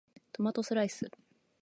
[0.33, 1.11] トマトスライス